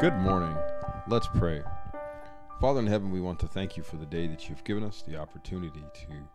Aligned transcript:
Good 0.00 0.16
morning. 0.18 0.56
Let's 1.08 1.26
pray. 1.26 1.60
Father 2.60 2.78
in 2.78 2.86
heaven, 2.86 3.10
we 3.10 3.20
want 3.20 3.40
to 3.40 3.48
thank 3.48 3.76
you 3.76 3.82
for 3.82 3.96
the 3.96 4.06
day 4.06 4.28
that 4.28 4.48
you've 4.48 4.62
given 4.62 4.84
us, 4.84 5.02
the 5.02 5.16
opportunity 5.16 5.82
to 5.92 6.28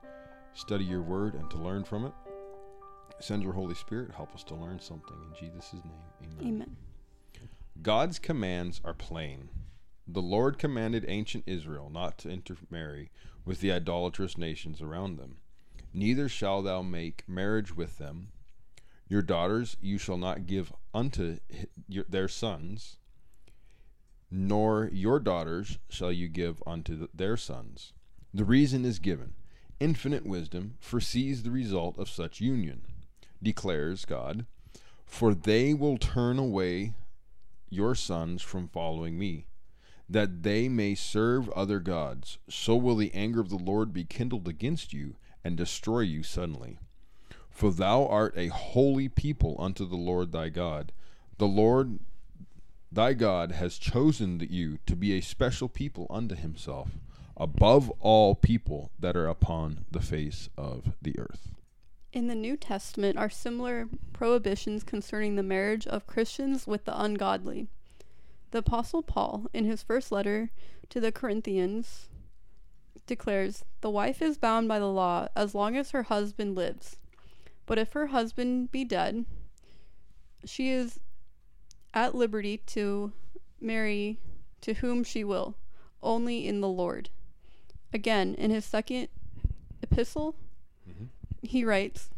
study 0.52 0.84
your 0.84 1.02
word 1.02 1.36
and 1.36 1.50
to 1.50 1.58
learn 1.58 1.86
from 1.86 2.04
it. 2.04 2.12
Send 3.22 3.42
your 3.42 3.54
Holy 3.54 3.74
Spirit, 3.74 4.12
help 4.14 4.36
us 4.36 4.44
to 4.44 4.56
learn 4.56 4.82
something. 4.82 5.16
In 5.30 5.34
Jesus' 5.34 5.76
name, 5.76 5.94
amen. 6.42 6.46
Amen. 6.56 6.76
God's 7.82 8.20
commands 8.20 8.82
are 8.84 8.94
plain. 8.94 9.48
The 10.06 10.22
Lord 10.22 10.58
commanded 10.58 11.06
ancient 11.08 11.46
Israel 11.48 11.90
not 11.90 12.18
to 12.18 12.30
intermarry 12.30 13.12
with 13.46 13.62
the 13.62 13.72
idolatrous 13.72 14.38
nations 14.38 14.82
around 14.82 15.18
them. 15.18 15.38
Neither 15.94 16.28
shall 16.28 16.64
thou 16.64 16.82
make 16.82 17.24
marriage 17.30 17.74
with 17.74 17.98
them. 17.98 18.28
Your 19.08 19.22
daughters 19.22 19.78
you 19.80 19.98
shall 19.98 20.18
not 20.18 20.48
give 20.48 20.74
unto 20.94 21.38
their 21.88 22.28
sons, 22.28 22.98
nor 24.36 24.90
your 24.92 25.20
daughters 25.20 25.78
shall 25.88 26.12
you 26.12 26.28
give 26.28 26.64
unto 26.66 26.98
th- 26.98 27.10
their 27.14 27.38
sons. 27.38 27.94
The 28.34 28.44
reason 28.44 28.84
is 28.84 28.98
given. 28.98 29.34
Infinite 29.80 30.26
wisdom 30.26 30.74
foresees 30.80 31.44
the 31.44 31.52
result 31.52 32.00
of 32.00 32.10
such 32.10 32.42
union, 32.42 32.82
declares 33.44 34.06
God, 34.06 34.48
for 35.06 35.36
they 35.36 35.76
will 35.76 36.00
turn 36.00 36.40
away 36.40 36.94
your 37.70 37.94
sons 37.94 38.42
from 38.42 38.68
following 38.68 39.20
me, 39.20 39.46
that 40.10 40.42
they 40.42 40.68
may 40.68 40.96
serve 40.96 41.48
other 41.50 41.80
gods. 41.80 42.40
So 42.50 42.76
will 42.76 42.96
the 42.96 43.14
anger 43.14 43.40
of 43.40 43.50
the 43.50 43.56
Lord 43.58 43.94
be 43.94 44.04
kindled 44.04 44.48
against 44.48 44.94
you, 44.94 45.16
and 45.44 45.56
destroy 45.56 46.00
you 46.00 46.24
suddenly. 46.24 46.80
For 47.52 47.72
thou 47.72 48.08
art 48.08 48.34
a 48.36 48.48
holy 48.48 49.10
people 49.10 49.58
unto 49.60 49.88
the 49.88 49.96
Lord 49.96 50.32
thy 50.32 50.50
God. 50.50 50.92
The 51.38 51.46
Lord 51.46 52.00
thy 52.94 53.14
God 53.14 53.54
has 53.54 53.78
chosen 53.78 54.46
you 54.50 54.78
to 54.86 54.96
be 54.96 55.14
a 55.14 55.22
special 55.22 55.68
people 55.68 56.06
unto 56.10 56.36
himself, 56.36 56.92
above 57.36 57.90
all 58.00 58.36
people 58.36 58.92
that 59.00 59.18
are 59.18 59.28
upon 59.28 59.86
the 59.92 60.00
face 60.00 60.50
of 60.58 60.94
the 61.02 61.18
earth. 61.18 61.50
In 62.12 62.28
the 62.28 62.36
New 62.36 62.56
Testament 62.56 63.18
are 63.18 63.30
similar 63.30 63.88
prohibitions 64.14 64.84
concerning 64.84 65.36
the 65.36 65.44
marriage 65.44 65.88
of 65.88 66.06
Christians 66.06 66.68
with 66.68 66.86
the 66.86 67.00
ungodly. 67.02 67.68
The 68.52 68.60
Apostle 68.60 69.02
Paul, 69.02 69.48
in 69.52 69.66
his 69.66 69.82
first 69.82 70.12
letter 70.12 70.52
to 70.90 71.00
the 71.00 71.12
Corinthians, 71.12 72.10
declares 73.08 73.66
The 73.82 73.90
wife 73.90 74.22
is 74.22 74.38
bound 74.38 74.68
by 74.68 74.78
the 74.78 74.92
law 74.92 75.28
as 75.36 75.56
long 75.56 75.76
as 75.76 75.90
her 75.90 76.04
husband 76.04 76.56
lives. 76.56 76.98
But 77.66 77.80
if 77.80 77.94
her 77.94 78.08
husband 78.08 78.72
be 78.72 78.86
dead, 78.86 79.26
she 80.46 80.70
is 80.70 81.00
at 81.94 82.16
liberty 82.16 82.58
to 82.58 83.12
marry 83.60 84.20
to 84.62 84.76
whom 84.76 85.04
she 85.04 85.24
will, 85.24 85.56
only 86.02 86.48
in 86.48 86.62
the 86.62 86.70
Lord. 86.70 87.10
Again, 87.94 88.34
in 88.36 88.52
his 88.52 88.66
second 88.66 89.10
epistle, 89.82 90.36
mm-hmm. 90.90 91.06
he 91.42 91.64
writes, 91.64 92.10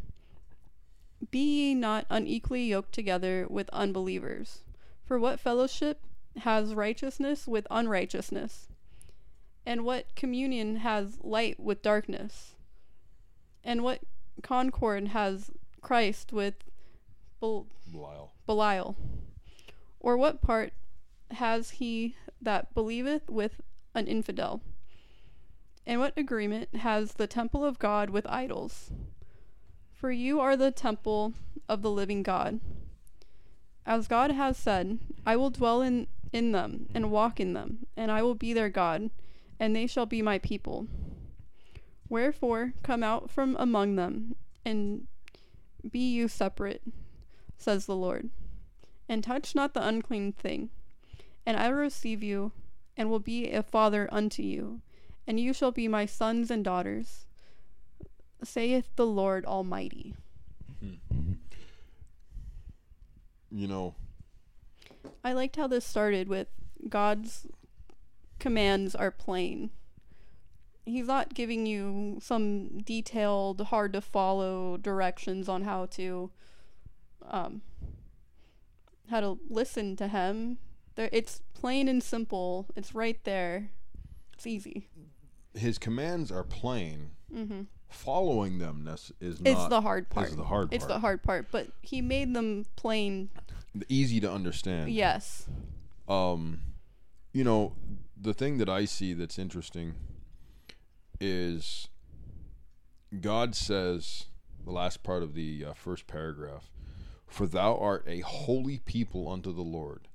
Be 1.31 1.39
ye 1.39 1.75
not 1.75 2.05
unequally 2.09 2.63
yoked 2.65 2.93
together 2.93 3.45
with 3.49 3.69
unbelievers. 3.71 4.59
For 5.05 5.19
what 5.19 5.39
fellowship 5.39 6.01
has 6.37 6.73
righteousness 6.73 7.47
with 7.47 7.67
unrighteousness? 7.69 8.67
And 9.65 9.83
what 9.83 10.15
communion 10.15 10.77
has 10.77 11.17
light 11.23 11.59
with 11.59 11.81
darkness? 11.81 12.55
And 13.63 13.83
what 13.83 14.01
concord 14.43 15.09
has 15.09 15.49
Christ 15.81 16.31
with 16.31 16.55
Bel- 17.39 17.67
Belial. 17.91 18.31
Belial? 18.45 18.95
Or 20.05 20.15
what 20.17 20.39
part 20.39 20.71
has 21.31 21.71
he 21.71 22.15
that 22.39 22.75
believeth 22.75 23.27
with 23.27 23.61
an 23.95 24.05
infidel? 24.05 24.61
And 25.83 25.99
what 25.99 26.15
agreement 26.15 26.75
has 26.75 27.13
the 27.13 27.25
temple 27.25 27.65
of 27.65 27.79
God 27.79 28.11
with 28.11 28.27
idols? 28.27 28.91
For 29.91 30.11
you 30.11 30.39
are 30.39 30.55
the 30.55 30.69
temple 30.69 31.33
of 31.67 31.81
the 31.81 31.89
living 31.89 32.21
God. 32.21 32.59
As 33.83 34.07
God 34.07 34.29
has 34.29 34.57
said, 34.57 34.99
I 35.25 35.35
will 35.37 35.49
dwell 35.49 35.81
in, 35.81 36.05
in 36.31 36.51
them 36.51 36.85
and 36.93 37.09
walk 37.09 37.39
in 37.39 37.53
them, 37.53 37.87
and 37.97 38.11
I 38.11 38.21
will 38.21 38.35
be 38.35 38.53
their 38.53 38.69
God, 38.69 39.09
and 39.59 39.75
they 39.75 39.87
shall 39.87 40.05
be 40.05 40.21
my 40.21 40.37
people. 40.37 40.85
Wherefore, 42.09 42.73
come 42.83 43.01
out 43.01 43.31
from 43.31 43.57
among 43.59 43.95
them, 43.95 44.35
and 44.63 45.07
be 45.89 46.11
you 46.11 46.27
separate, 46.27 46.83
says 47.57 47.87
the 47.87 47.95
Lord, 47.95 48.29
and 49.07 49.23
touch 49.23 49.55
not 49.55 49.73
the 49.73 49.85
unclean 49.85 50.33
thing. 50.33 50.69
And 51.45 51.57
I 51.57 51.69
will 51.69 51.75
receive 51.75 52.23
you, 52.23 52.51
and 52.97 53.09
will 53.09 53.19
be 53.19 53.51
a 53.51 53.61
father 53.61 54.09
unto 54.11 54.41
you, 54.41 54.81
and 55.27 55.39
you 55.39 55.53
shall 55.53 55.71
be 55.71 55.87
my 55.87 56.05
sons 56.05 56.49
and 56.49 56.63
daughters, 56.63 57.25
saith 58.43 58.89
the 58.95 59.05
Lord 59.05 59.45
Almighty. 59.45 60.15
You 63.51 63.67
know, 63.67 63.95
I 65.23 65.33
liked 65.33 65.55
how 65.55 65.67
this 65.67 65.85
started 65.85 66.27
with 66.27 66.47
God's 66.89 67.47
commands 68.39 68.95
are 68.95 69.11
plain. 69.11 69.69
He's 70.85 71.07
not 71.07 71.33
giving 71.33 71.65
you 71.65 72.19
some 72.21 72.79
detailed, 72.79 73.61
hard 73.61 73.93
to 73.93 74.01
follow 74.01 74.77
directions 74.77 75.47
on 75.47 75.63
how 75.63 75.85
to 75.87 76.31
um 77.27 77.61
how 79.09 79.19
to 79.21 79.39
listen 79.49 79.95
to 79.97 80.07
him. 80.07 80.57
There 80.95 81.09
it's 81.11 81.41
plain 81.53 81.87
and 81.87 82.01
simple. 82.01 82.67
It's 82.75 82.95
right 82.95 83.21
there. 83.23 83.71
It's 84.33 84.47
easy. 84.47 84.89
his 85.53 85.77
commands 85.77 86.31
are 86.33 86.43
plain. 86.43 87.11
Mhm. 87.33 87.67
Following 87.87 88.57
them 88.59 88.85
is 88.89 89.13
It's 89.21 89.39
not 89.41 89.69
the 89.69 89.79
hard 89.81 90.09
part. 90.09 90.27
is 90.29 90.35
the 90.35 90.43
hard 90.43 90.69
part. 90.69 90.73
It's 90.73 90.85
the 90.85 90.99
hard 90.99 91.23
part, 91.23 91.47
but 91.49 91.69
he 91.81 92.01
made 92.01 92.33
them 92.33 92.65
plain. 92.75 93.29
easy 93.87 94.19
to 94.19 94.29
understand. 94.31 94.91
Yes. 94.91 95.47
Um, 96.09 96.59
you 97.31 97.43
know, 97.45 97.73
the 98.17 98.33
thing 98.33 98.57
that 98.57 98.67
I 98.69 98.83
see 98.85 99.13
that's 99.13 99.39
interesting 99.39 99.95
is 101.21 101.87
God 103.21 103.55
says 103.55 104.25
the 104.63 104.71
last 104.71 105.03
part 105.03 105.23
of 105.23 105.33
the 105.33 105.65
uh, 105.65 105.73
first 105.73 106.07
paragraph, 106.07 106.69
"For 107.27 107.47
thou 107.47 107.77
art 107.77 108.03
a 108.07 108.21
holy 108.21 108.79
people 108.79 109.27
unto 109.27 109.53
the 109.53 109.61
Lord." 109.61 110.07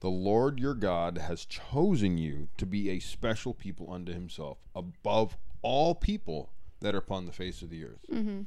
The 0.00 0.10
Lord 0.10 0.58
your 0.58 0.74
God 0.74 1.16
has 1.18 1.44
chosen 1.44 2.18
you 2.18 2.48
to 2.56 2.66
be 2.66 2.90
a 2.90 2.98
special 2.98 3.54
people 3.54 3.92
unto 3.92 4.12
himself, 4.12 4.58
above 4.74 5.38
all 5.62 5.94
people 5.94 6.50
that 6.80 6.94
are 6.94 6.98
upon 6.98 7.26
the 7.26 7.32
face 7.32 7.62
of 7.62 7.70
the 7.70 7.84
earth. 7.84 8.04
Mhm. 8.10 8.46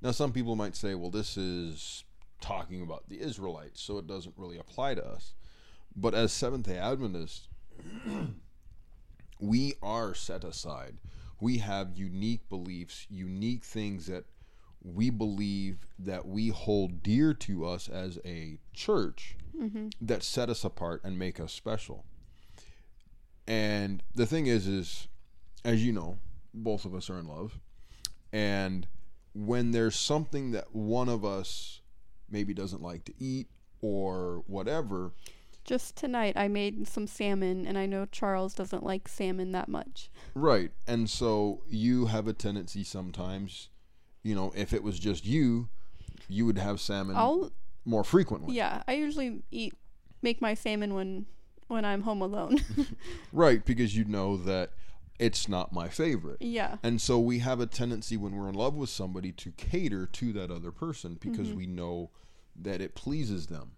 Now, 0.00 0.12
some 0.12 0.32
people 0.32 0.56
might 0.56 0.76
say, 0.76 0.94
well, 0.94 1.10
this 1.10 1.36
is 1.36 2.04
talking 2.40 2.82
about 2.82 3.08
the 3.08 3.20
Israelites, 3.20 3.82
so 3.82 3.98
it 3.98 4.06
doesn't 4.06 4.38
really 4.38 4.58
apply 4.58 4.94
to 4.94 5.06
us. 5.06 5.34
But 5.94 6.14
as 6.14 6.32
Seventh 6.32 6.66
day 6.66 6.78
Adventists, 6.78 7.48
we 9.40 9.74
are 9.82 10.14
set 10.14 10.44
aside. 10.44 10.98
We 11.40 11.58
have 11.58 11.98
unique 11.98 12.48
beliefs, 12.48 13.06
unique 13.10 13.64
things 13.64 14.06
that 14.06 14.24
we 14.84 15.08
believe 15.08 15.86
that 15.98 16.26
we 16.26 16.48
hold 16.48 17.02
dear 17.02 17.32
to 17.32 17.64
us 17.64 17.88
as 17.88 18.18
a 18.24 18.58
church 18.74 19.36
mm-hmm. 19.58 19.88
that 20.00 20.22
set 20.22 20.50
us 20.50 20.62
apart 20.62 21.00
and 21.02 21.18
make 21.18 21.40
us 21.40 21.52
special. 21.52 22.04
And 23.46 24.02
the 24.14 24.26
thing 24.26 24.46
is, 24.46 24.66
is 24.66 25.08
as 25.64 25.84
you 25.84 25.92
know, 25.92 26.18
both 26.52 26.84
of 26.84 26.94
us 26.94 27.08
are 27.08 27.18
in 27.18 27.26
love, 27.26 27.58
and 28.32 28.86
when 29.34 29.72
there's 29.72 29.96
something 29.96 30.52
that 30.52 30.74
one 30.74 31.08
of 31.08 31.24
us 31.24 31.80
maybe 32.30 32.54
doesn't 32.54 32.82
like 32.82 33.04
to 33.04 33.14
eat 33.18 33.48
or 33.80 34.44
whatever, 34.46 35.12
Just 35.64 35.96
tonight 35.96 36.36
I 36.36 36.46
made 36.48 36.86
some 36.86 37.06
salmon 37.06 37.66
and 37.66 37.78
I 37.78 37.86
know 37.86 38.06
Charles 38.06 38.54
doesn't 38.54 38.84
like 38.84 39.08
salmon 39.08 39.52
that 39.52 39.68
much. 39.68 40.10
right? 40.34 40.70
And 40.86 41.08
so 41.08 41.62
you 41.68 42.06
have 42.06 42.28
a 42.28 42.32
tendency 42.32 42.84
sometimes, 42.84 43.68
you 44.24 44.34
know, 44.34 44.52
if 44.56 44.72
it 44.72 44.82
was 44.82 44.98
just 44.98 45.24
you, 45.24 45.68
you 46.28 46.46
would 46.46 46.58
have 46.58 46.80
salmon 46.80 47.14
I'll 47.14 47.52
more 47.84 48.02
frequently. 48.02 48.56
Yeah, 48.56 48.82
I 48.88 48.94
usually 48.94 49.42
eat 49.52 49.74
make 50.22 50.40
my 50.40 50.54
salmon 50.54 50.94
when 50.94 51.26
when 51.68 51.84
I'm 51.84 52.02
home 52.02 52.22
alone. 52.22 52.58
Right, 53.32 53.64
because 53.64 53.96
you 53.96 54.04
know 54.04 54.36
that 54.36 54.70
it's 55.18 55.48
not 55.48 55.72
my 55.72 55.88
favorite. 55.88 56.38
yeah. 56.40 56.76
And 56.82 57.00
so 57.00 57.18
we 57.18 57.40
have 57.40 57.60
a 57.60 57.66
tendency 57.66 58.16
when 58.16 58.36
we're 58.36 58.48
in 58.48 58.54
love 58.54 58.74
with 58.74 58.90
somebody 58.90 59.32
to 59.32 59.50
cater 59.52 60.06
to 60.06 60.32
that 60.32 60.50
other 60.50 60.72
person 60.72 61.18
because 61.20 61.48
mm-hmm. 61.48 61.58
we 61.58 61.66
know 61.66 62.10
that 62.56 62.80
it 62.80 62.94
pleases 62.94 63.48
them. 63.48 63.72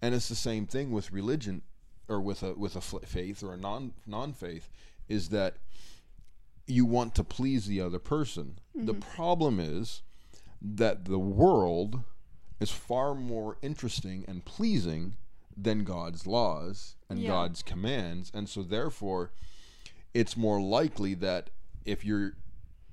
And 0.00 0.14
it's 0.14 0.28
the 0.28 0.34
same 0.34 0.66
thing 0.66 0.90
with 0.90 1.12
religion 1.12 1.62
or 2.08 2.20
with 2.20 2.42
a 2.42 2.54
with 2.54 2.74
a 2.74 2.78
f- 2.78 3.08
faith 3.08 3.42
or 3.42 3.54
a 3.54 3.56
non 3.56 3.92
non-faith 4.06 4.68
is 5.08 5.28
that 5.28 5.56
you 6.66 6.84
want 6.84 7.14
to 7.16 7.24
please 7.24 7.66
the 7.66 7.80
other 7.80 7.98
person. 7.98 8.58
The 8.74 8.94
mm-hmm. 8.94 9.14
problem 9.14 9.60
is 9.60 10.02
that 10.60 11.04
the 11.06 11.18
world 11.18 12.02
is 12.60 12.70
far 12.70 13.14
more 13.14 13.56
interesting 13.62 14.24
and 14.28 14.44
pleasing 14.44 15.16
than 15.56 15.84
God's 15.84 16.26
laws 16.26 16.96
and 17.08 17.20
Yeah. 17.20 17.28
God's 17.28 17.62
commands. 17.62 18.30
And 18.32 18.48
so, 18.48 18.62
therefore, 18.62 19.32
it's 20.14 20.36
more 20.36 20.60
likely 20.60 21.14
that 21.14 21.50
if 21.84 22.04
you're 22.04 22.34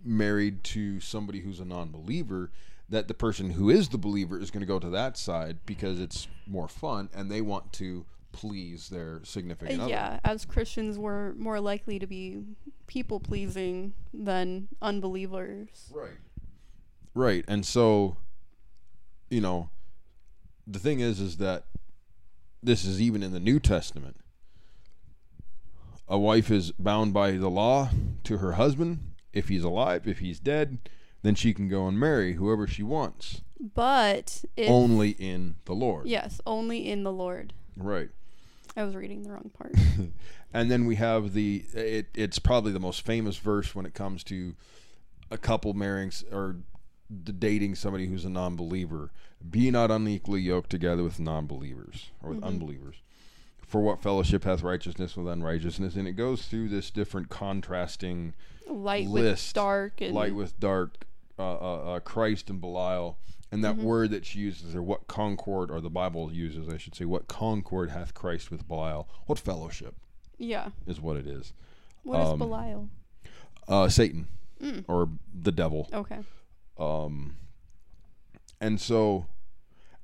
married 0.04 0.63
to 0.63 1.00
somebody 1.00 1.42
who's 1.42 1.60
a 1.60 1.66
non 1.66 1.92
believer, 1.92 2.51
that 2.89 3.07
the 3.07 3.13
person 3.13 3.51
who 3.51 3.69
is 3.69 3.89
the 3.89 3.98
believer 3.98 4.39
is 4.39 4.50
going 4.51 4.62
to 4.62 4.68
go 4.68 4.80
to 4.80 4.89
that 4.89 5.18
side 5.18 5.60
because 5.66 6.00
it's 6.00 6.27
more 6.48 6.68
fun 6.68 7.10
and 7.13 7.30
they 7.30 7.42
want 7.42 7.71
to 7.74 8.06
please 8.31 8.90
their 8.90 9.22
significant 9.24 9.80
uh, 9.80 9.84
other. 9.84 9.92
yeah, 9.92 10.20
as 10.24 10.46
Christians, 10.46 10.98
we're 10.98 11.34
more 11.34 11.60
likely 11.60 12.00
to 12.00 12.08
be 12.08 12.44
people 12.88 13.20
pleasing 13.20 13.94
than 14.14 14.68
unbelievers. 14.81 15.92
Right. 15.94 16.18
Right. 17.14 17.44
And 17.48 17.66
so, 17.66 18.18
you 19.30 19.42
know, 19.42 19.70
the 20.68 20.80
thing 20.80 21.00
is, 21.00 21.20
is 21.20 21.38
that 21.38 21.66
this 22.62 22.86
is 22.86 23.02
even 23.02 23.24
in 23.24 23.31
the 23.31 23.40
New 23.40 23.60
Testament. 23.60 24.18
A 26.08 26.18
wife 26.18 26.50
is 26.50 26.72
bound 26.72 27.14
by 27.14 27.31
the 27.31 27.50
law 27.50 27.90
to 28.24 28.38
her 28.38 28.54
husband. 28.54 29.14
If 29.31 29.50
he's 29.50 29.64
alive, 29.64 30.08
if 30.08 30.20
he's 30.20 30.40
dead, 30.40 30.80
then 31.22 31.36
she 31.36 31.54
can 31.54 31.68
go 31.70 31.88
and 31.88 32.00
marry 32.00 32.34
whoever 32.34 32.66
she 32.66 32.81
wants, 32.81 33.42
But 33.60 34.44
if, 34.56 34.70
only 34.70 35.12
in 35.12 35.56
the 35.66 35.74
Lord. 35.74 36.08
yes, 36.08 36.42
only 36.48 36.88
in 36.90 37.04
the 37.04 37.12
Lord. 37.12 37.54
Right. 37.80 38.10
I 38.76 38.84
was 38.84 38.96
reading 38.96 39.24
the 39.24 39.31
wrong 39.31 39.52
part. 39.58 39.74
and 40.54 40.70
then 40.70 40.86
we 40.86 40.96
have 40.96 41.34
the 41.34 41.66
it, 41.74 42.08
it's 42.14 42.40
probably 42.40 42.72
the 42.72 42.80
most 42.80 43.02
famous 43.02 43.38
verse 43.38 43.74
when 43.74 43.86
it 43.86 43.94
comes 43.94 44.24
to 44.26 44.56
a 45.31 45.38
couple 45.38 45.74
marrying 45.74 46.12
or 46.31 46.58
dating 47.40 47.76
somebody 47.76 48.06
who's 48.06 48.26
a 48.26 48.30
non-believer 48.30 49.12
be 49.50 49.72
not 49.72 49.90
unequally 49.90 50.42
yoked 50.42 50.70
together 50.70 51.04
with 51.04 51.20
non-believers 51.20 52.12
or 52.22 52.30
with 52.30 52.40
mm-hmm. 52.40 52.48
unbelievers 52.48 52.98
for 53.66 53.81
what 53.81 54.02
fellowship 54.02 54.44
hath 54.44 54.62
righteousness 54.62 55.18
with 55.18 55.28
unrighteousness 55.28 55.96
and 55.96 56.08
it 56.08 56.14
goes 56.14 56.46
through 56.46 56.70
this 56.70 56.92
different 56.92 57.30
contrasting 57.30 58.34
Light 58.68 59.08
List. 59.08 59.48
with 59.48 59.54
dark 59.54 60.02
and 60.02 60.14
light 60.14 60.36
with 60.36 60.60
dark 60.60 61.06
uh, 61.39 61.44
uh, 61.56 61.94
uh, 61.95 62.00
christ 62.01 62.50
and 62.50 62.59
belial 62.62 63.18
and 63.51 63.63
that 63.63 63.77
word 63.77 64.12
that 64.12 64.25
she 64.25 64.39
uses 64.39 64.75
or 64.75 64.83
what 64.83 65.07
concord 65.07 65.71
or 65.71 65.80
the 65.81 65.89
bible 65.89 66.31
uses 66.31 66.68
i 66.69 66.77
should 66.77 66.94
say 66.95 67.06
what 67.06 67.27
concord 67.27 67.89
hath 67.89 68.13
christ 68.13 68.51
with 68.51 68.68
belial 68.68 69.07
what 69.25 69.39
fellowship 69.39 69.95
yeah. 70.38 70.69
is 70.88 71.01
what 71.01 71.18
it 71.18 71.25
is 71.27 71.53
What 72.03 72.21
is 72.21 72.30
Um, 72.30 72.39
Belial? 72.39 72.89
uh, 73.68 73.89
Satan 73.89 74.27
Mm. 74.62 74.83
or 74.89 75.09
the 75.33 75.51
devil. 75.53 75.88
Okay. 75.94 76.19
Um, 76.77 77.36
and 78.62 78.80
so, 78.80 79.25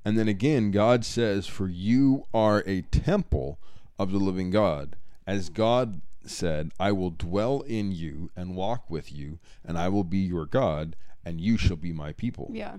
and 0.04 0.18
then 0.18 0.28
again, 0.28 0.70
God 0.70 1.04
says, 1.04 1.46
For 1.46 1.68
you 1.68 2.24
are 2.32 2.62
a 2.66 2.80
temple 2.82 3.58
of 3.98 4.12
the 4.12 4.18
living 4.18 4.50
God. 4.50 4.96
As 5.26 5.48
God 5.50 6.00
said, 6.30 6.72
I 6.78 6.92
will 6.92 7.10
dwell 7.10 7.60
in 7.62 7.92
you 7.92 8.30
and 8.36 8.56
walk 8.56 8.90
with 8.90 9.12
you, 9.12 9.38
and 9.64 9.78
I 9.78 9.88
will 9.88 10.04
be 10.04 10.18
your 10.18 10.46
God, 10.46 10.96
and 11.24 11.40
you 11.40 11.56
shall 11.56 11.76
be 11.76 11.92
my 11.92 12.12
people. 12.12 12.50
Yeah. 12.52 12.76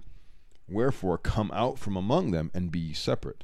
Wherefore, 0.69 1.17
come 1.17 1.51
out 1.53 1.79
from 1.79 1.95
among 1.95 2.31
them 2.31 2.51
and 2.53 2.71
be 2.71 2.93
separate. 2.93 3.43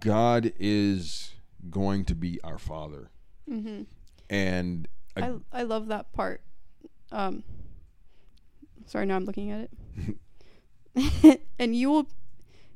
God 0.00 0.52
is 0.58 1.34
going 1.70 2.04
to 2.06 2.14
be 2.14 2.40
our 2.42 2.58
Father. 2.58 3.10
Mm-hmm. 3.48 3.82
And 4.30 4.88
I 5.16 5.34
I 5.52 5.62
love 5.62 5.88
that 5.88 6.12
part. 6.12 6.42
Um. 7.10 7.44
Sorry, 8.86 9.06
now 9.06 9.16
I'm 9.16 9.24
looking 9.24 9.50
at 9.50 9.60
it. 9.60 10.16
and 11.58 11.74
you 11.74 11.90
will, 11.90 12.08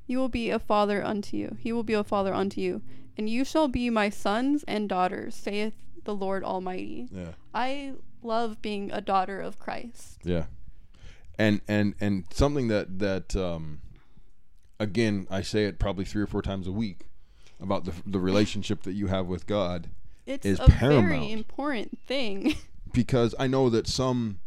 you 0.07 0.19
will 0.19 0.29
be 0.29 0.51
a 0.51 0.59
father 0.59 1.05
unto 1.05 1.37
you. 1.37 1.57
He 1.61 1.73
will 1.73 1.83
be 1.83 1.95
a 1.95 2.05
father 2.05 2.33
unto 2.33 2.61
you, 2.61 2.83
and 3.17 3.29
you 3.29 3.45
shall 3.45 3.69
be 3.69 3.91
my 3.91 4.11
sons 4.11 4.65
and 4.69 4.89
daughters, 4.89 5.35
saith 5.35 5.75
the 6.05 6.15
Lord 6.15 6.45
Almighty. 6.45 7.09
yeah. 7.11 7.33
I 7.55 7.95
love 8.23 8.61
being 8.63 8.91
a 8.93 9.01
daughter 9.01 9.41
of 9.41 9.59
Christ. 9.59 10.19
Yeah, 10.25 10.45
and 11.39 11.61
and 11.69 11.95
and 12.01 12.25
something 12.33 12.69
that 12.69 12.99
that 12.99 13.35
um, 13.37 13.81
again 14.79 15.27
I 15.31 15.43
say 15.43 15.65
it 15.65 15.79
probably 15.79 16.05
three 16.05 16.23
or 16.23 16.27
four 16.27 16.43
times 16.43 16.67
a 16.67 16.73
week 16.73 17.09
about 17.61 17.85
the 17.85 17.93
the 18.07 18.19
relationship 18.21 18.83
that 18.83 18.93
you 18.93 19.07
have 19.07 19.27
with 19.27 19.47
God 19.47 19.89
It's 20.27 20.45
Is 20.45 20.61
a 20.61 20.67
paramount. 20.67 21.09
very 21.09 21.33
important 21.33 21.99
thing. 22.07 22.55
because 22.93 23.35
I 23.39 23.47
know 23.47 23.71
that 23.71 23.87
some 23.87 24.41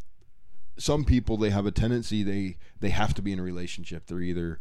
some 0.77 1.04
people 1.04 1.36
they 1.38 1.50
have 1.50 1.66
a 1.66 1.71
tendency 1.71 2.24
they 2.24 2.57
they 2.80 2.89
have 2.89 3.13
to 3.16 3.21
be 3.21 3.31
in 3.33 3.39
a 3.39 3.44
relationship. 3.44 4.06
They're 4.07 4.21
either 4.21 4.60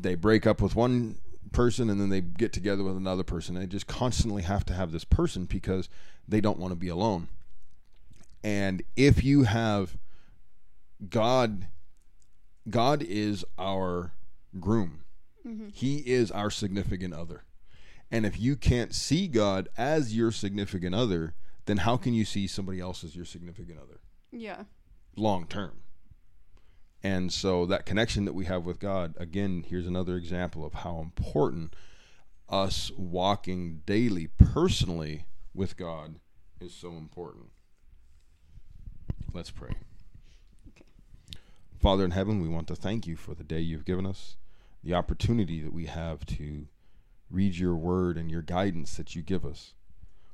they 0.00 0.16
break 0.16 0.46
up 0.46 0.60
with 0.60 0.74
one 0.74 1.16
person 1.52 1.90
and 1.90 2.00
then 2.00 2.08
they 2.08 2.20
get 2.20 2.52
together 2.52 2.82
with 2.82 2.96
another 2.96 3.22
person. 3.22 3.54
They 3.54 3.66
just 3.66 3.86
constantly 3.86 4.42
have 4.42 4.64
to 4.66 4.74
have 4.74 4.92
this 4.92 5.04
person 5.04 5.44
because 5.44 5.88
they 6.26 6.40
don't 6.40 6.58
want 6.58 6.72
to 6.72 6.76
be 6.76 6.88
alone. 6.88 7.28
And 8.42 8.82
if 8.96 9.24
you 9.24 9.44
have 9.44 9.96
God 11.08 11.68
God 12.68 13.02
is 13.02 13.44
our 13.58 14.12
groom. 14.58 15.04
Mm-hmm. 15.46 15.68
He 15.72 15.98
is 15.98 16.30
our 16.30 16.50
significant 16.50 17.14
other. 17.14 17.44
And 18.10 18.24
if 18.24 18.40
you 18.40 18.56
can't 18.56 18.94
see 18.94 19.28
God 19.28 19.68
as 19.76 20.16
your 20.16 20.30
significant 20.30 20.94
other, 20.94 21.34
then 21.66 21.78
how 21.78 21.96
can 21.96 22.14
you 22.14 22.24
see 22.24 22.46
somebody 22.46 22.80
else 22.80 23.04
as 23.04 23.16
your 23.16 23.24
significant 23.24 23.78
other 23.78 24.00
yeah. 24.30 24.64
long 25.16 25.46
term? 25.46 25.72
And 27.04 27.30
so 27.30 27.66
that 27.66 27.84
connection 27.84 28.24
that 28.24 28.32
we 28.32 28.46
have 28.46 28.64
with 28.64 28.80
God, 28.80 29.14
again, 29.18 29.62
here's 29.68 29.86
another 29.86 30.16
example 30.16 30.64
of 30.64 30.72
how 30.72 31.00
important 31.00 31.76
us 32.48 32.90
walking 32.96 33.82
daily 33.84 34.26
personally 34.26 35.26
with 35.52 35.76
God 35.76 36.14
is 36.62 36.72
so 36.72 36.92
important. 36.92 37.50
Let's 39.34 39.50
pray. 39.50 39.74
Father 41.78 42.06
in 42.06 42.12
heaven, 42.12 42.40
we 42.40 42.48
want 42.48 42.68
to 42.68 42.74
thank 42.74 43.06
you 43.06 43.16
for 43.16 43.34
the 43.34 43.44
day 43.44 43.60
you've 43.60 43.84
given 43.84 44.06
us, 44.06 44.36
the 44.82 44.94
opportunity 44.94 45.60
that 45.60 45.74
we 45.74 45.84
have 45.84 46.24
to 46.24 46.68
read 47.30 47.58
your 47.58 47.74
word 47.74 48.16
and 48.16 48.30
your 48.30 48.40
guidance 48.40 48.96
that 48.96 49.14
you 49.14 49.20
give 49.20 49.44
us. 49.44 49.74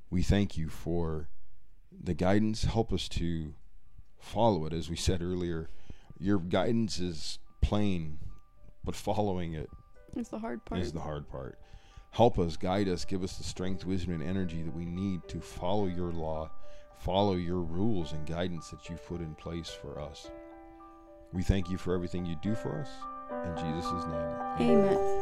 We 0.09 0.23
thank 0.23 0.57
you 0.57 0.69
for 0.69 1.29
the 1.91 2.15
guidance. 2.15 2.63
Help 2.63 2.93
us 2.93 3.09
to 3.09 3.55
follow 4.21 4.67
it. 4.67 4.73
As 4.73 4.89
we 4.89 4.95
said 4.95 5.21
earlier, 5.21 5.69
your 6.21 6.39
guidance 6.39 6.99
is 7.01 7.39
plain, 7.63 8.19
but 8.85 8.95
following 8.95 9.55
It's 10.17 10.29
the 10.29 10.39
hard 10.39 10.65
part. 10.65 10.81
is 10.81 10.93
the 10.93 11.01
hard 11.01 11.29
part. 11.29 11.59
Help 12.13 12.39
us, 12.39 12.57
guide 12.57 12.89
us, 12.89 13.05
give 13.05 13.23
us 13.23 13.37
the 13.37 13.45
strength, 13.45 13.85
wisdom, 13.85 14.15
and 14.15 14.23
energy 14.23 14.63
that 14.63 14.75
we 14.75 14.85
need 14.85 15.27
to 15.29 15.41
follow 15.41 15.87
your 15.87 16.11
law, 16.13 16.51
follow 16.99 17.35
your 17.35 17.61
rules 17.61 18.13
and 18.13 18.27
guidance 18.27 18.69
that 18.71 18.89
you've 18.91 19.05
put 19.07 19.21
in 19.21 19.35
place 19.37 19.69
for 19.71 20.01
us. 20.01 20.29
We 21.33 21.43
thank 21.43 21.71
you 21.71 21.79
for 21.79 21.95
everything 21.95 22.27
you 22.27 22.37
do 22.43 22.55
for 22.57 22.81
us. 22.81 22.89
In 23.47 23.57
Jesus' 23.57 24.05
name, 24.07 24.15
amen. 24.59 24.99
Amen. 24.99 25.20